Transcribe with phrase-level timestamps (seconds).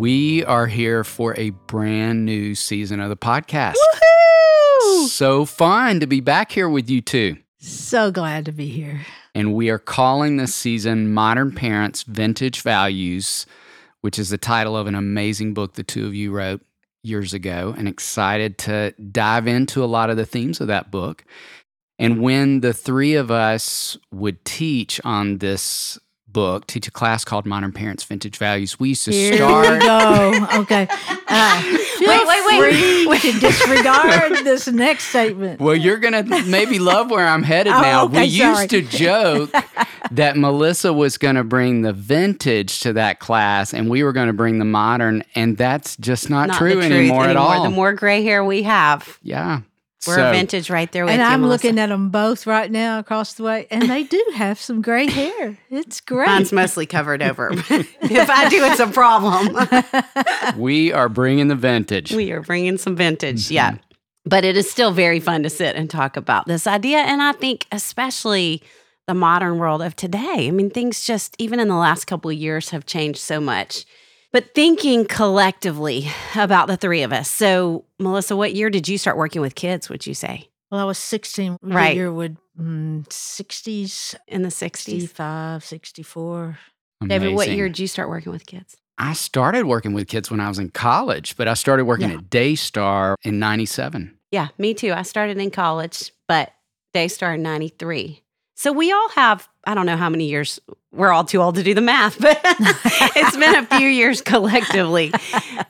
[0.02, 3.76] We are here for a brand new season of the podcast.
[5.06, 7.38] So fun to be back here with you two.
[7.60, 9.02] So glad to be here.
[9.36, 13.46] And we are calling this season Modern Parents Vintage Values,
[14.00, 16.62] which is the title of an amazing book the two of you wrote
[17.04, 21.24] years ago, and excited to dive into a lot of the themes of that book.
[22.00, 26.00] And when the three of us would teach on this
[26.34, 29.74] book, teach a class called Modern Parents Vintage Values, we used to Here start.
[29.74, 30.48] we go.
[30.62, 30.88] Okay.
[31.34, 31.62] Uh,
[32.02, 33.18] Wait, wait, wait.
[33.22, 35.62] free to disregard this next statement.
[35.62, 38.04] Well, you're going to maybe love where I'm headed Oh, now.
[38.06, 38.58] okay, we sorry.
[38.58, 39.50] used to joke
[40.12, 44.28] that Melissa was going to bring the vintage to that class and we were going
[44.28, 47.64] to bring the modern, and that's just not, Not true the truth anymore, at all.
[47.64, 49.62] The more gray hair we have, yeah.
[50.08, 51.28] We're So, vintage right there with And you.
[51.28, 51.68] I'm Melissa.
[51.68, 55.10] looking at them both right now across the way, and they do have some gray
[55.10, 55.58] hair.
[55.70, 56.26] It's great.
[56.28, 57.52] Mine's mostly covered over.
[57.70, 59.56] if I do, it's a problem.
[60.58, 62.12] we are bringing the vintage.
[62.14, 63.72] we are bringing some vintage, yeah.
[63.72, 63.82] Mm-hmm.
[64.26, 67.00] But it is still very fun to sit and talk about this idea.
[67.00, 68.62] And I think, especially
[69.08, 72.38] the modern world of today, I mean, things just, even in the last couple of
[72.38, 73.86] years, have changed so much.
[74.34, 77.30] But thinking collectively about the three of us.
[77.30, 80.48] So, Melissa, what year did you start working with kids, would you say?
[80.72, 81.58] well, I was 16.
[81.62, 81.94] The Right.
[81.98, 85.02] year would mm, 60s, In the 60s?
[85.02, 86.58] 65, 64.
[87.06, 88.78] David, what year did you start working with kids?
[88.98, 92.18] I started working with kids when I was in college, but I started working Yeah.
[92.20, 94.18] at Daystar in 97.
[94.32, 94.94] Yeah, me too.
[94.94, 96.54] I started in college, but
[96.94, 98.21] Daystar started 93.
[98.62, 100.60] So we all have, I don't know how many years,
[100.92, 105.12] we're all too old to do the math, but it's been a few years collectively.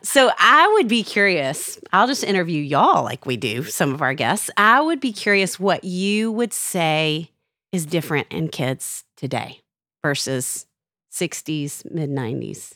[0.02, 4.14] So I would be curious, I'll just interview y'all like we do some of our
[4.14, 4.50] guests.
[4.58, 7.32] I would be curious what you would say
[7.72, 9.62] is different in kids today
[10.04, 10.66] versus
[11.14, 12.74] 60s, mid 90s.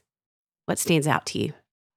[0.65, 1.51] What stands out to you?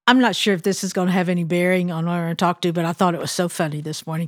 [0.07, 2.29] I'm not sure if this is going to have any bearing on what we're going
[2.31, 4.27] to talk to, but I thought it was so funny this morning.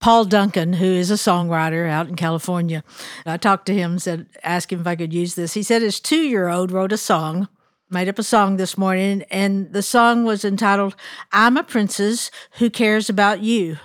[0.00, 2.82] Paul Duncan, who is a songwriter out in California,
[3.26, 5.52] I talked to him, said, asked him if I could use this.
[5.52, 7.48] He said his two year old wrote a song,
[7.90, 10.96] made up a song this morning, and the song was entitled,
[11.32, 13.76] I'm a Princess Who Cares About You.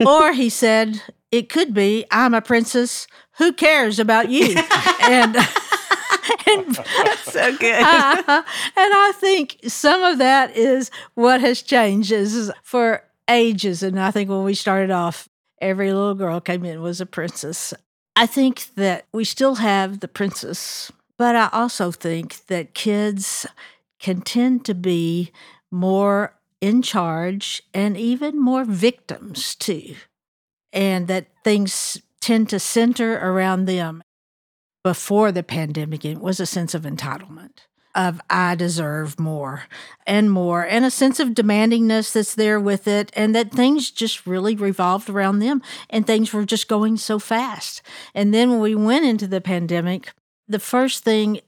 [0.06, 1.00] or he said,
[1.30, 3.06] it could be, I'm a princess
[3.38, 4.54] who cares about you.
[5.02, 5.36] and,
[6.46, 6.76] and
[7.22, 7.74] So good.
[7.80, 8.44] and
[8.76, 13.82] I think some of that is what has changed is for ages.
[13.82, 15.28] And I think when we started off,
[15.60, 17.74] every little girl came in was a princess.
[18.14, 23.46] I think that we still have the princess, but I also think that kids
[23.98, 25.32] can tend to be
[25.70, 29.94] more in charge and even more victims too.
[30.72, 34.02] And that things tend to center around them
[34.84, 39.64] before the pandemic, it was a sense of entitlement of I deserve more
[40.06, 44.26] and more, and a sense of demandingness that's there with it, and that things just
[44.26, 47.82] really revolved around them, and things were just going so fast.
[48.14, 50.12] And then when we went into the pandemic,
[50.48, 51.40] the first thing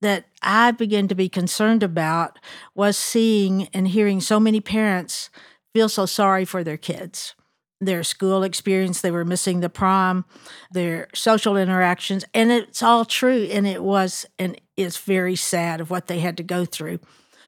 [0.00, 2.38] that I began to be concerned about
[2.74, 5.30] was seeing and hearing so many parents
[5.74, 7.34] feel so sorry for their kids
[7.80, 10.24] their school experience, they were missing the prom,
[10.70, 13.48] their social interactions, and it's all true.
[13.50, 17.00] And it was, and it's very sad of what they had to go through.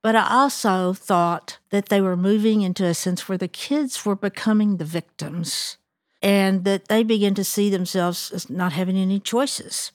[0.03, 4.17] But I also thought that they were moving into a sense where the kids were
[4.17, 5.77] becoming the victims
[6.21, 9.93] and that they began to see themselves as not having any choices.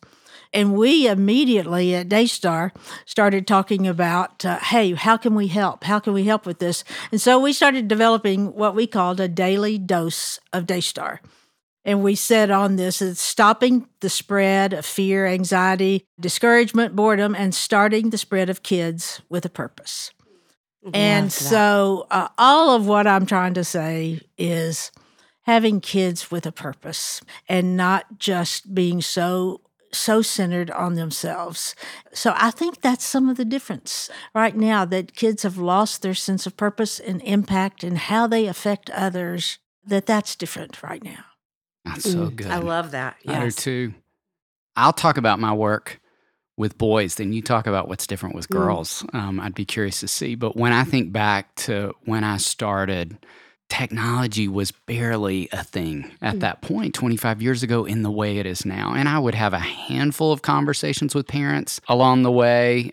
[0.54, 2.72] And we immediately at Daystar
[3.06, 5.84] started talking about, uh, hey, how can we help?
[5.84, 6.84] How can we help with this?
[7.12, 11.22] And so we started developing what we called a daily dose of Daystar.
[11.86, 17.56] And we said on this is stopping the spread of fear, anxiety, discouragement, boredom, and
[17.56, 20.12] starting the spread of kids with a purpose.
[20.94, 24.92] And so, uh, all of what I'm trying to say is
[25.44, 29.62] having kids with a purpose and not just being so
[29.98, 31.76] so centered on themselves.
[32.14, 36.14] So I think that's some of the difference right now that kids have lost their
[36.14, 41.24] sense of purpose and impact and how they affect others that that's different right now.
[41.86, 42.48] That's so Mm, good.
[42.52, 43.18] I love that.
[43.28, 43.94] I do too.
[44.76, 46.00] I'll talk about my work
[46.58, 48.54] with boys, then you talk about what's different with Mm.
[48.54, 49.06] girls.
[49.14, 50.36] Um, I'd be curious to see.
[50.36, 53.18] But when I think back to when I started,
[53.70, 56.40] technology was barely a thing at Mm.
[56.42, 58.94] that point 25 years ago in the way it is now.
[58.94, 62.92] And I would have a handful of conversations with parents along the way.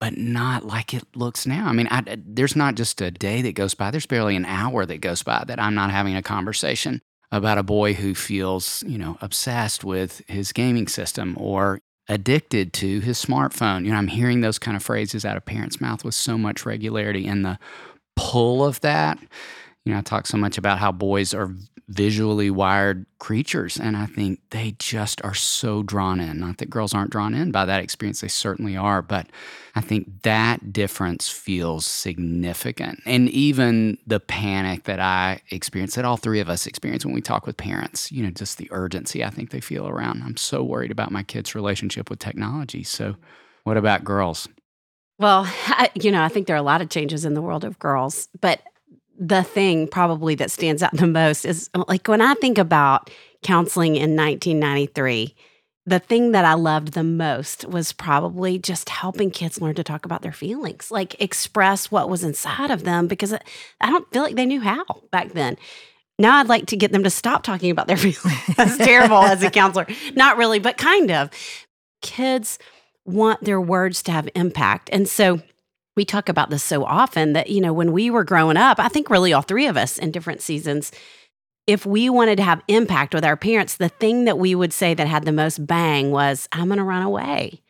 [0.00, 1.66] But not like it looks now.
[1.68, 3.90] I mean, I, there's not just a day that goes by.
[3.90, 7.62] There's barely an hour that goes by that I'm not having a conversation about a
[7.62, 13.84] boy who feels, you know, obsessed with his gaming system or addicted to his smartphone.
[13.84, 16.64] You know, I'm hearing those kind of phrases out of parents' mouth with so much
[16.64, 17.58] regularity and the
[18.16, 19.18] pull of that.
[19.84, 21.54] You know, I talk so much about how boys are
[21.90, 26.38] visually wired creatures and I think they just are so drawn in.
[26.38, 29.26] Not that girls aren't drawn in by that experience, they certainly are, but
[29.74, 33.00] I think that difference feels significant.
[33.06, 37.20] And even the panic that I experience, that all three of us experience when we
[37.20, 40.22] talk with parents, you know, just the urgency I think they feel around.
[40.22, 42.84] I'm so worried about my kids' relationship with technology.
[42.84, 43.16] So,
[43.64, 44.48] what about girls?
[45.18, 47.64] Well, I, you know, I think there are a lot of changes in the world
[47.64, 48.60] of girls, but
[49.20, 53.10] the thing probably that stands out the most is like when I think about
[53.42, 55.34] counseling in 1993,
[55.84, 60.06] the thing that I loved the most was probably just helping kids learn to talk
[60.06, 64.36] about their feelings, like express what was inside of them, because I don't feel like
[64.36, 65.58] they knew how back then.
[66.18, 68.56] Now I'd like to get them to stop talking about their feelings.
[68.56, 69.86] That's terrible as a counselor.
[70.14, 71.30] Not really, but kind of.
[72.00, 72.58] Kids
[73.04, 74.88] want their words to have impact.
[74.92, 75.42] And so
[76.00, 78.88] we talk about this so often that, you know, when we were growing up, I
[78.88, 80.92] think really all three of us in different seasons,
[81.66, 84.94] if we wanted to have impact with our parents, the thing that we would say
[84.94, 87.60] that had the most bang was, I'm going to run away.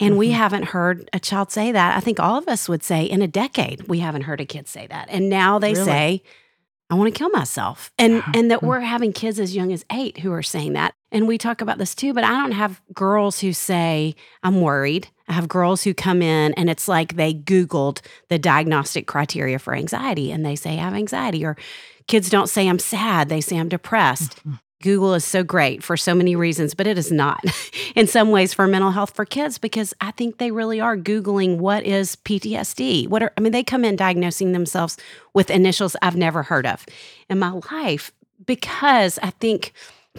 [0.00, 0.36] And we Mhm.
[0.36, 1.94] haven't heard a child say that.
[1.94, 4.66] I think all of us would say in a decade, we haven't heard a kid
[4.66, 5.08] say that.
[5.10, 5.84] And now they Really?
[5.84, 6.22] say,
[6.88, 7.92] I want to kill myself.
[7.98, 8.66] And and that Mhm.
[8.68, 10.94] we're having kids as young as 8 who are saying that.
[11.14, 15.06] And we talk about this too, but I don't have girls who say I'm worried.
[15.28, 19.74] I have girls who come in and it's like they googled the diagnostic criteria for
[19.74, 21.56] anxiety and they say I have anxiety or
[22.08, 24.36] kids don't say I'm sad, they say I'm depressed.
[24.38, 24.54] Mm-hmm.
[24.82, 27.42] Google is so great for so many reasons, but it is not
[27.94, 31.58] in some ways for mental health for kids because I think they really are Googling
[31.58, 33.06] what is PTSD.
[33.06, 34.98] What are, I mean, they come in diagnosing themselves
[35.32, 36.84] with initials I've never heard of
[37.30, 38.10] in my life
[38.44, 39.72] because I think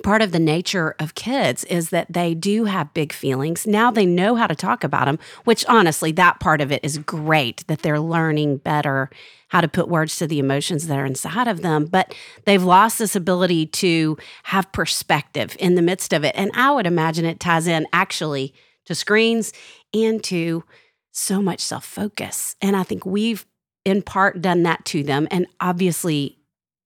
[0.03, 3.65] part of the nature of kids is that they do have big feelings.
[3.65, 6.97] Now they know how to talk about them, which honestly, that part of it is
[6.97, 9.09] great that they're learning better
[9.50, 11.86] how to put words to the emotions that are inside of them.
[11.86, 12.13] But
[12.45, 16.36] they've lost this ability to have perspective in the midst of it.
[16.36, 18.53] And I would imagine it ties in actually
[18.86, 19.53] to screens
[19.94, 20.63] and to
[21.12, 22.56] so much self focus.
[22.62, 23.45] And I think we've
[23.86, 25.27] in part done that to them.
[25.31, 26.39] And obviously,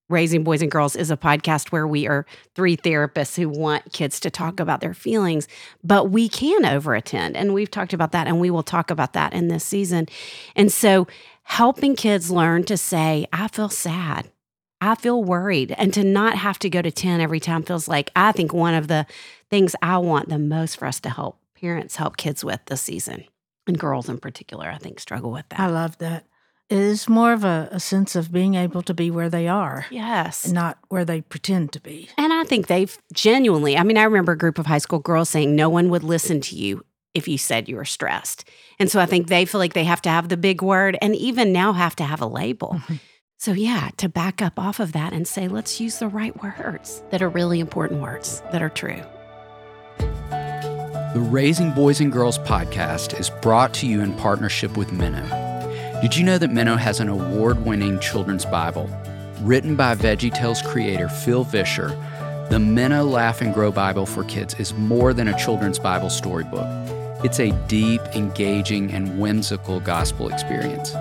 [0.10, 2.26] Raising Boys and Girls is a podcast where we are
[2.56, 4.64] three therapists who want kids to talk mm-hmm.
[4.64, 5.48] about their feelings,
[5.84, 7.34] but we can overattend.
[7.36, 10.08] And we've talked about that, and we will talk about that in this season.
[10.56, 11.08] And so,
[11.44, 14.30] helping kids learn to say, I feel sad.
[14.81, 18.12] I feel worried, and to not have to go to 10 every time feels like
[18.16, 19.06] I think one of the
[19.50, 23.26] things I want the most for us to help parents help kids with this season,
[23.68, 25.60] and girls in particular, I think struggle with that.
[25.60, 26.26] I love that.
[26.69, 29.88] It is more of a, a sense of being able to be where they are
[29.90, 30.47] Yes.
[30.52, 32.09] not where they pretend to be.
[32.16, 35.30] And I think they've genuinely, I mean, I remember a group of high school girls
[35.30, 36.85] saying no one would listen to you
[37.16, 38.47] if you said you were stressed.
[38.80, 41.16] And so I think they feel like they have to have the big word and
[41.16, 42.76] even now have to have a label.
[42.76, 42.95] Mm-hmm.
[43.40, 47.02] So, yeah, to back up off of that and say, let's use the right words
[47.09, 49.02] that are really important words that are true.
[49.97, 55.49] The Raising Boys and Girls podcast is brought to you in partnership with Minnow.
[56.02, 58.90] Did you know that Minnow has an award winning children's Bible?
[59.42, 61.90] Written by VeggieTales creator Phil Vischer,
[62.50, 66.66] the Minnow Laugh and Grow Bible for Kids is more than a children's Bible storybook.
[67.26, 70.96] It's a deep, engaging, and whimsical gospel experience.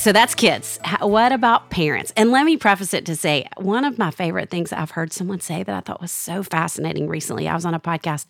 [0.00, 0.78] So that's kids.
[1.02, 2.10] What about parents?
[2.16, 5.40] And let me preface it to say one of my favorite things I've heard someone
[5.40, 7.46] say that I thought was so fascinating recently.
[7.46, 8.24] I was on a podcast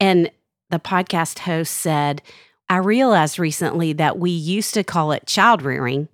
[0.00, 0.30] and
[0.70, 2.22] the podcast host said,
[2.70, 6.08] I realized recently that we used to call it child rearing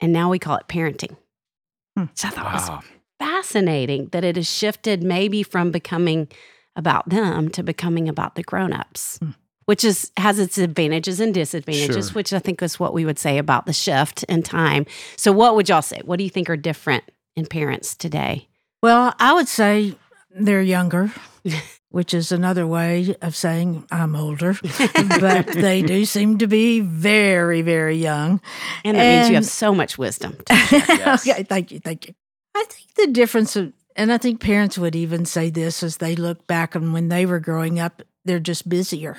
[0.00, 1.16] and now we call it parenting.
[1.96, 2.06] Hmm.
[2.14, 2.82] So I thought it was Wow.
[3.20, 6.26] Fascinating that it has shifted maybe from becoming
[6.76, 9.30] about them to becoming about the grown-ups Hmm.
[9.66, 12.14] which is has its advantages and disadvantages Sure.
[12.14, 14.86] which i think is what we would say about the shift in time
[15.16, 17.04] so what would y'all say what do you think are different
[17.36, 18.48] in parents today
[18.82, 19.94] Well, I would say
[20.30, 21.12] they're younger,
[21.90, 24.54] which is another way of saying I'm older,
[25.20, 28.40] but they do seem to be very, very young.
[28.84, 32.14] and that means you have so much wisdom okay, thank you, thank you.
[32.60, 36.14] I think the difference, of, and I think parents would even say this as they
[36.14, 39.16] look back on when they were growing up, they're just busier,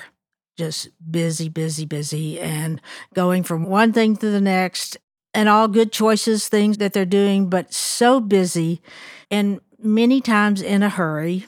[0.56, 2.80] just busy, busy, busy, and
[3.14, 4.96] going from one thing to the next,
[5.34, 8.80] and all good choices, things that they're doing, but so busy
[9.30, 11.46] and many times in a hurry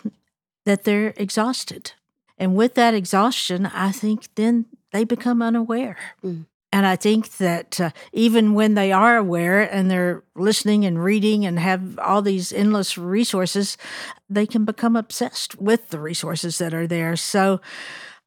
[0.65, 1.93] that they're exhausted.
[2.37, 5.99] And with that exhaustion, I think then they become unaware.
[6.25, 6.47] Mm.
[6.75, 11.47] And I think that uh, even when they are aware and they're listening and reading
[11.47, 13.76] and have all these endless resources,
[14.28, 17.14] they can become obsessed with the resources that are there.
[17.14, 17.61] So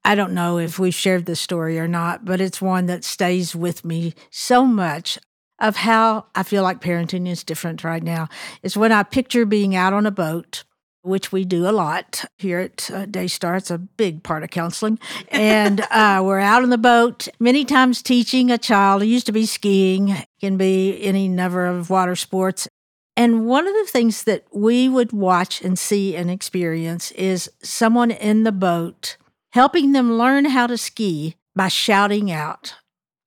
[0.06, 3.54] I don't know if we've shared this story or not, but it's one that stays
[3.54, 5.20] with me so much
[5.60, 8.30] of how I feel like parenting is different right now.
[8.64, 10.64] Is when I picture being out on a boat.
[11.04, 13.56] Which we do a lot here at uh, Daystar.
[13.56, 15.00] It's a big part of counseling.
[15.30, 19.04] And uh, we're out on the boat, many times teaching a child.
[19.04, 22.68] It used to be skiing, can be any number of water sports.
[23.16, 28.12] And one of the things that we would watch and see and experience is someone
[28.12, 29.18] in the boat
[29.52, 32.76] helping them learn how to ski by shouting out,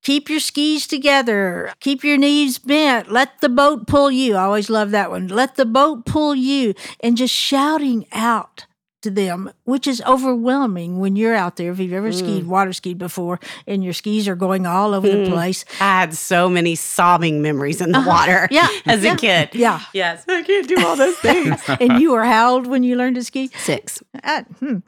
[0.02, 1.72] Keep your skis together.
[1.80, 3.12] Keep your knees bent.
[3.12, 4.34] Let the boat pull you.
[4.34, 5.28] I always love that one.
[5.28, 6.74] Let the boat pull you.
[7.00, 8.64] And just shouting out
[9.02, 11.72] to them, which is overwhelming when you're out there.
[11.72, 15.30] If you've ever skied, water skied before, and your skis are going all over the
[15.30, 15.64] place.
[15.80, 19.80] i had so many sobbing memories in the water Yeah, as yeah, a kid Yeah.
[19.94, 23.16] yes i can't do all those things and you were how old when you learned
[23.16, 23.50] to ski?
[23.58, 24.78] six Uh, hmm.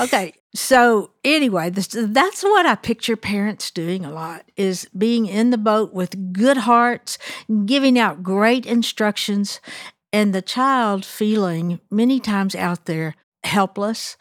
[0.00, 0.32] Okay.
[0.54, 5.58] So anyway, this, that's what I picture parents doing a lot is being in the
[5.58, 7.18] boat with good hearts,
[7.66, 9.60] giving out great instructions,
[10.14, 13.14] and the child feeling many times out there
[13.46, 14.16] helpless,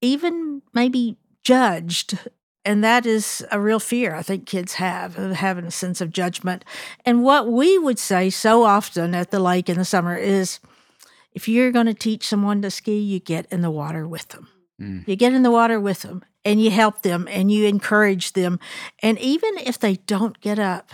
[0.00, 2.18] even maybe judged.
[2.64, 6.10] And that is a real fear I think kids have of having a sense of
[6.10, 6.64] judgment.
[7.04, 10.60] And what we would say so often at the lake in the summer is
[11.32, 14.48] if you're going to teach someone to ski, you get in the water with them.
[14.80, 15.06] Mm.
[15.06, 18.58] You get in the water with them and you help them and you encourage them.
[19.02, 20.90] And even if they don't get up,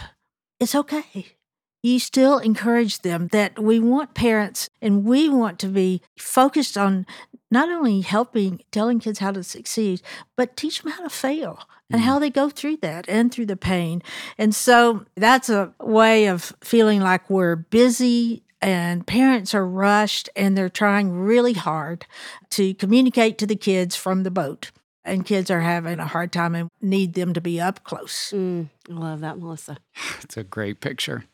[0.58, 1.36] it's okay.
[1.82, 7.06] You still encourage them that we want parents and we want to be focused on
[7.50, 10.02] not only helping, telling kids how to succeed,
[10.36, 13.56] but teach them how to fail and how they go through that and through the
[13.56, 14.02] pain.
[14.38, 20.56] And so that's a way of feeling like we're busy and parents are rushed and
[20.56, 22.06] they're trying really hard
[22.50, 24.70] to communicate to the kids from the boat.
[25.02, 28.32] And kids are having a hard time and need them to be up close.
[28.36, 29.78] Mm, i love that melissa
[30.22, 31.24] It's a great picture.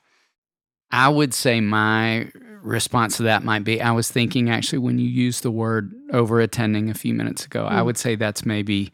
[0.92, 2.30] I would say my
[2.66, 6.40] response to that might be I was thinking actually when you used the word over
[6.40, 7.84] attending a few minutes ago, I Mm.
[7.86, 8.92] would say that's maybe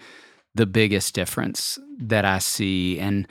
[0.54, 2.98] the biggest difference that I see.
[2.98, 3.26] And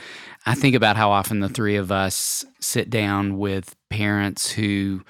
[0.46, 5.04] I think about how often the three of us sit down with parents who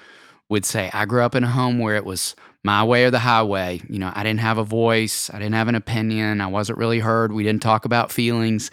[0.50, 3.18] would say, I grew up in a home where it was my way or the
[3.18, 3.80] highway.
[3.88, 7.00] You know, I didn't have a voice, I didn't have an opinion, I wasn't really
[7.00, 8.70] heard, we didn't talk about feelings.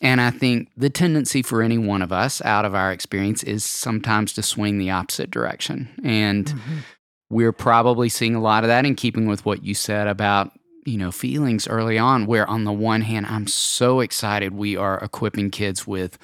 [0.00, 3.64] And I think the tendency for any one of us out of our experience is
[3.64, 5.88] sometimes to swing the opposite direction.
[6.04, 6.78] And mm-hmm.
[7.30, 10.52] we're probably seeing a lot of that in keeping with what you said about
[10.84, 14.98] you know feelings early on where on the one hand i'm so excited we are
[14.98, 16.18] equipping kids with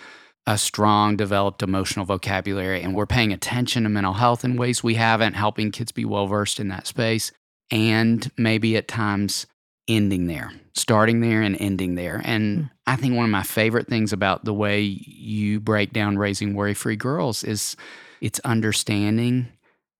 [0.47, 4.94] a strong developed emotional vocabulary and we're paying attention to mental health in ways we
[4.94, 7.30] haven't helping kids be well versed in that space
[7.70, 9.47] and maybe at times
[9.87, 12.20] ending there starting there and ending there.
[12.25, 16.54] And i think one of my favorite things about the way you break down raising
[16.54, 17.76] worry free girls is
[18.20, 19.49] it's understanding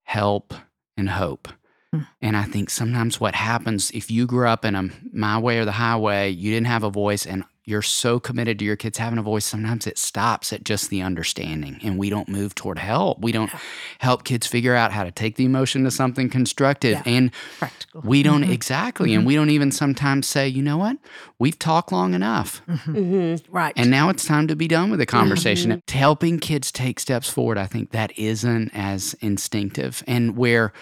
[0.03, 0.53] help
[0.97, 1.47] and hope.
[1.93, 2.03] Hmm.
[2.21, 5.65] and I think sometimes what happens if you grew up in a my way or
[5.65, 9.19] the highway, you didn't have a voice, and you're so committed to your kids having
[9.19, 13.19] a voice, sometimes it stops at just the understanding and we don't move toward help.
[13.21, 13.51] We don't
[13.99, 16.93] help kids figure out how to take the emotion to something constructive.
[16.93, 17.03] Yeah.
[17.05, 18.01] And Practical.
[18.03, 18.51] we don't Mhm.
[18.51, 19.13] exactly.
[19.13, 20.97] And we don't even sometimes say, you know what?
[21.37, 22.63] We've talked long enough.
[22.65, 23.73] hmm Right.
[23.75, 25.71] And now it's time to be done with the conversation.
[25.71, 25.97] Mm-hmm.
[25.97, 30.03] Helping kids take steps forward, I think that isn't as instinctive.
[30.07, 30.73] And where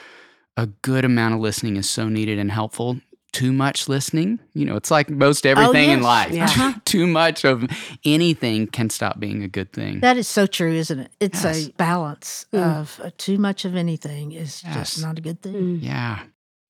[0.55, 2.99] a good amount of listening is so needed and helpful,
[3.31, 6.03] too much listening, you know, it's like most everything in yes.
[6.03, 6.31] life.
[6.31, 6.45] Yeah.
[6.49, 6.73] Uh-huh.
[6.85, 7.65] too much of
[8.03, 9.99] anything can stop being a good thing.
[9.99, 11.11] That is so true, isn't it?
[11.19, 11.67] It's Yes.
[11.67, 12.79] a balance Mm.
[12.79, 14.75] of uh, too much of anything is Yes.
[14.95, 15.53] just not a good thing.
[15.53, 15.79] Mm.
[15.83, 16.19] yeah.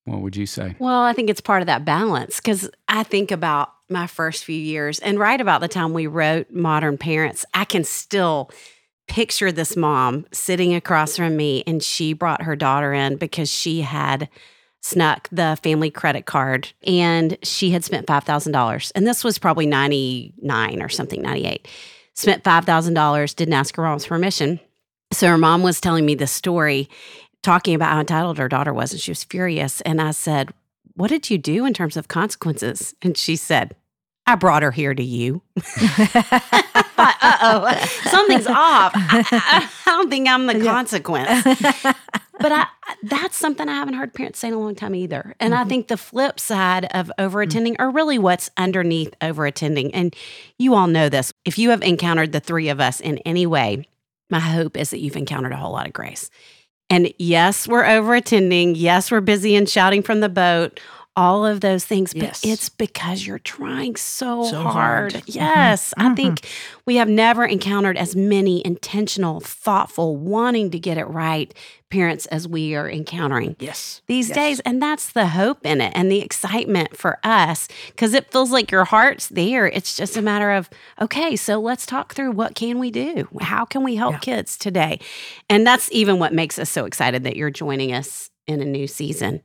[0.05, 0.75] What would you say?
[0.79, 4.59] Well, I think it's part of that balance because I think about my first few
[4.59, 8.49] years and right about the time we wrote Modern Parents, I can still
[9.07, 13.81] picture this mom sitting across from me and she brought her daughter in because she
[13.81, 14.29] had
[14.81, 18.91] snuck the family credit card and she had spent $5,000.
[18.95, 21.67] And this was probably 99 or something, 98.
[22.13, 24.59] Spent $5,000, didn't ask her mom's permission.
[25.11, 26.89] So her mom was telling me this story,
[27.41, 29.81] talking about how entitled her daughter was, and she was furious.
[29.81, 30.53] And I said,
[30.93, 32.93] What did you do in terms of consequences?
[33.01, 33.75] And she said,
[34.29, 35.41] I brought her here to you.
[35.57, 38.91] uh oh, something's off.
[38.95, 41.43] I, I- I don't think I'm the consequence.
[42.41, 42.67] But I,
[43.03, 45.35] that's something I haven't heard parents say in a long time either.
[45.41, 50.15] And I think the flip side of overattending, or really what's underneath overattending, and
[50.57, 53.83] you all know this, if you have encountered the three of us in any way,
[54.29, 56.29] my hope is that you've encountered a whole lot of grace.
[56.89, 58.73] And yes, we're overattending.
[58.77, 60.79] Yes, we're busy and shouting from the boat,
[61.19, 62.13] all of those things.
[62.13, 62.41] But Yes.
[62.45, 65.11] it's because you're trying so, So hard.
[65.11, 65.13] hard.
[65.25, 65.35] Mhm.
[65.35, 65.93] Yes.
[65.97, 66.15] I Mhm.
[66.15, 66.47] think
[66.85, 71.53] we have never encountered as many intentional, thoughtful, wanting to get it right
[71.91, 74.01] parents as we are encountering yes.
[74.07, 74.35] these Yes.
[74.35, 74.59] days.
[74.61, 78.71] And that's the hope in it and the excitement for us because it feels like
[78.71, 79.65] your heart's there.
[79.67, 80.69] It's just a matter of,
[81.01, 83.27] okay, so let's talk through what can we do?
[83.41, 84.19] How can we help Yeah.
[84.19, 84.99] kids today?
[85.49, 88.87] And that's even what makes us so excited that you're joining us in a new
[88.87, 89.41] season.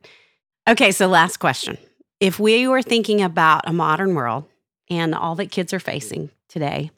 [0.68, 1.78] Okay, so last question.
[2.20, 4.44] If we were thinking about a modern world
[4.88, 6.90] and all that kids are facing today,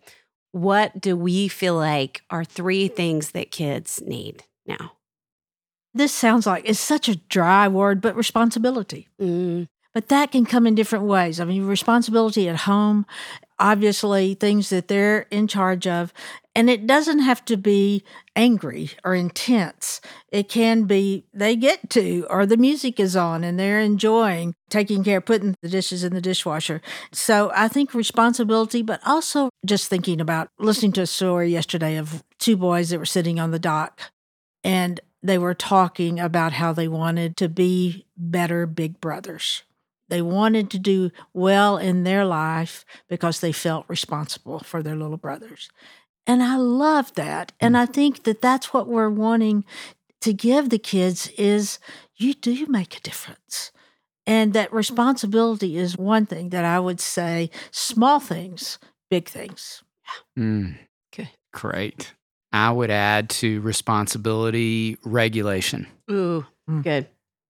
[0.52, 4.92] what do we feel like are three things that kids need now?
[5.94, 9.08] This sounds like it's such a dry word, but responsibility.
[9.20, 11.40] Mm, But that can come in different ways.
[11.40, 13.06] I mean, responsibility at home,
[13.58, 16.12] obviously, things that they're in charge of.
[16.54, 18.02] And it doesn't have to be
[18.34, 20.00] angry or intense.
[20.32, 25.04] It can be they get to, or the music is on and they're enjoying taking
[25.04, 26.80] care, of putting the dishes in the dishwasher.
[27.12, 32.24] So I think responsibility, but also just thinking about listening to a story yesterday of
[32.38, 34.00] two boys that were sitting on the dock
[34.64, 39.62] and they were talking about how they wanted to be better big brothers.
[40.08, 45.16] They wanted to do well in their life because they felt responsible for their little
[45.16, 45.68] brothers.
[46.26, 47.52] And I love that.
[47.60, 49.64] And I think that that's what we're wanting
[50.20, 51.78] to give the kids is
[52.16, 53.70] you do make a difference.
[54.26, 59.82] And that responsibility is one thing that I would say small things, big things.
[60.36, 60.78] Mm,
[61.14, 61.28] Good.
[61.52, 62.12] Great.
[62.52, 65.86] I would add to responsibility regulation.
[66.10, 66.82] Ooh, Mm.
[66.82, 67.06] good.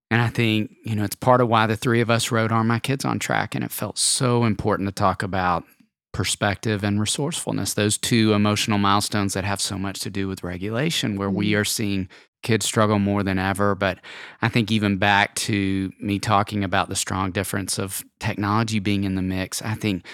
[0.09, 2.63] And I think, you know, it's part of why the three of us wrote Are
[2.63, 3.55] My Kids on Track?
[3.55, 5.65] And it felt so important to talk about
[6.13, 11.17] perspective and resourcefulness, those two emotional milestones that have so much to do with regulation,
[11.17, 11.59] where we mm-hmm.
[11.59, 12.09] are seeing
[12.41, 13.75] kids struggle more than ever.
[13.75, 13.99] But
[14.41, 19.15] I think even back to me talking about the strong difference of technology being in
[19.15, 20.05] the mix, I think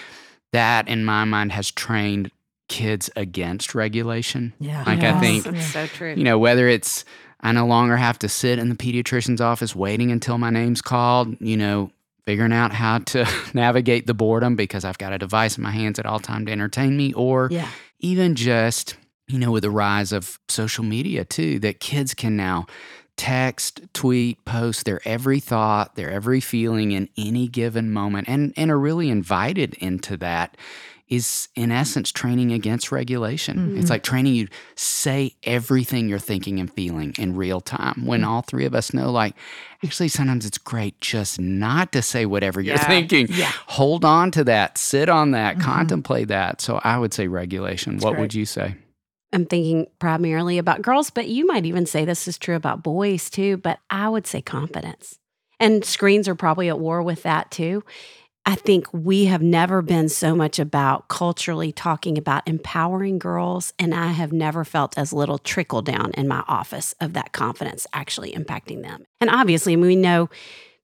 [0.52, 2.30] that in my mind has trained
[2.68, 4.54] kids against regulation.
[4.58, 4.82] Yeah.
[4.84, 6.14] Like, I think- that's so true.
[6.14, 7.04] You know, whether it's
[7.44, 11.36] I no longer have to sit in the pediatrician's office waiting until my name's called,
[11.40, 11.92] you know,
[12.26, 15.98] figuring out how to navigate the boredom because I've got a device in my hands
[15.98, 17.68] at all time to entertain me or Yeah.
[18.00, 18.96] even just,
[19.28, 22.66] you know, with the rise of social media too, that kids can now
[23.16, 28.70] text, tweet, post their every thought, their every feeling in any given moment and and
[28.70, 30.56] are really invited into that
[31.08, 33.76] is in essence training against regulation.
[33.76, 33.90] It's Mhm.
[33.90, 38.06] like training you say everything you're thinking and feeling in real time.
[38.06, 39.34] When all three of us know like
[39.84, 42.88] actually sometimes it's great just not to say whatever you're Yeah.
[42.88, 43.26] thinking.
[43.30, 43.52] Yeah.
[43.66, 45.60] Hold on to that, sit on that, Mhm.
[45.62, 46.60] contemplate that.
[46.62, 47.98] So I would say regulation.
[47.98, 48.20] what great.
[48.20, 48.76] would you say?
[49.32, 53.28] I'm thinking primarily about girls, but you might even say this is true about boys
[53.28, 53.56] too.
[53.58, 55.18] But I would say confidence.
[55.60, 57.82] And screens are probably at war with that too.
[58.46, 63.72] I think we have never been so much about culturally talking about empowering girls.
[63.78, 67.86] And I have never felt as little trickle down in my office of that confidence
[67.94, 69.04] actually impacting them.
[69.20, 70.28] And obviously, we know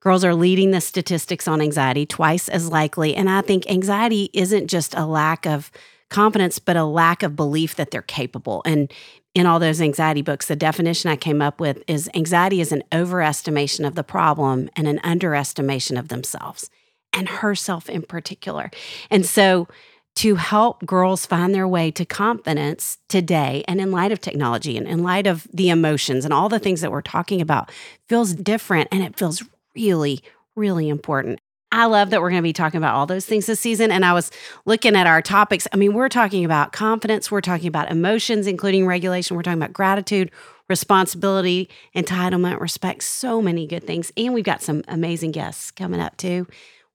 [0.01, 3.15] Girls are leading the statistics on anxiety twice as likely.
[3.15, 5.71] And I think anxiety isn't just a lack of
[6.09, 8.63] confidence, but a lack of belief that they're capable.
[8.65, 8.91] And
[9.35, 12.83] in all those anxiety books, the definition I came up with is anxiety is an
[12.91, 16.71] overestimation of the problem and an underestimation of themselves
[17.13, 18.71] and herself in particular.
[19.11, 19.69] And so,
[20.17, 24.87] to help girls find their way to confidence today and in light of technology and
[24.87, 27.71] in light of the emotions and all the things that we're talking about
[28.09, 29.43] feels different and it feels
[29.75, 30.21] really,
[30.57, 31.39] really important.
[31.73, 33.93] I love that we're going to be talking about all those things this season.
[33.93, 34.33] And I was
[34.65, 35.69] looking at our topics.
[35.73, 39.73] I mean, we're talking about confidence, we're talking about emotions, including regulation, we're talking about
[39.73, 40.33] gratitude,
[40.69, 44.13] responsibility, entitlement, respect, so many good things.
[44.17, 46.49] And we've got some amazing guests coming up too.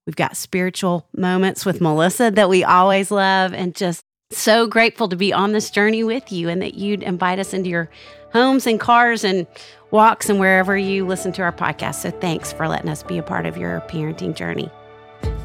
[0.05, 5.15] We've got spiritual moments with Melissa that we always love, and just so grateful to
[5.15, 7.89] be on this journey with you and that you'd invite us into your
[8.33, 9.47] homes and cars and
[9.91, 11.95] walks and wherever you listen to our podcast.
[11.95, 14.69] So thanks for letting us be a part of your parenting journey.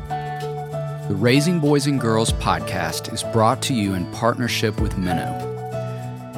[0.07, 5.47] The Raising Boys and Girls podcast is brought to you in partnership with Minnow.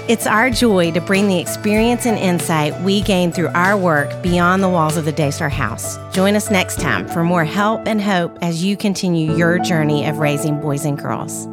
[0.09, 4.63] It's our joy to bring the experience and insight we gain through our work beyond
[4.63, 5.97] the walls of the Daystar House.
[6.15, 10.17] Join us next time for more help and hope as you continue your journey of
[10.17, 11.47] raising boys and girls.